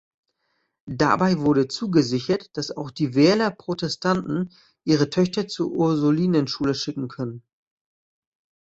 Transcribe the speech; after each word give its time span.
Dabei 0.89 1.37
wurde 1.37 1.67
zugesichert, 1.67 2.57
dass 2.57 2.75
auch 2.75 2.89
die 2.89 3.13
Werler 3.13 3.51
Protestanten 3.51 4.51
ihre 4.83 5.11
Töchter 5.11 5.47
zur 5.47 5.69
Ursulinenschule 5.69 6.73
schicken 6.73 7.07
können. 7.07 7.43